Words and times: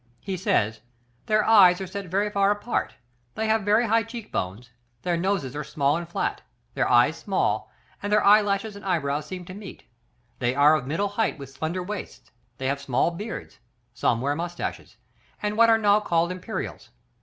He 0.19 0.35
says, 0.35 0.81
"Their 1.27 1.45
eyes 1.45 1.79
are 1.79 1.85
set 1.85 2.07
very 2.07 2.31
far 2.31 2.49
apart; 2.49 2.95
they 3.35 3.45
have 3.47 3.61
very 3.61 3.85
high 3.85 4.01
cheek 4.01 4.31
bones, 4.31 4.71
their 5.03 5.15
noses 5.15 5.55
are 5.55 5.63
small 5.63 5.95
and 5.95 6.09
flat; 6.09 6.41
their 6.73 6.89
eyes 6.89 7.17
small, 7.17 7.71
and 8.01 8.11
their 8.11 8.23
eye 8.25 8.41
lashes 8.41 8.75
and 8.75 8.83
eyebrows 8.83 9.27
seem 9.27 9.45
to 9.45 9.53
meet; 9.53 9.83
they 10.39 10.55
are 10.55 10.73
of 10.75 10.87
middle 10.87 11.09
height 11.09 11.37
with 11.37 11.51
slender 11.51 11.83
waists, 11.83 12.31
they 12.57 12.65
have 12.65 12.81
small 12.81 13.11
beards, 13.11 13.59
some 13.93 14.21
wear 14.21 14.35
moustaches, 14.35 14.97
and 15.39 15.55
what 15.55 15.69
are 15.69 15.77
now 15.77 15.99
called 15.99 16.31
imperials. 16.31 16.89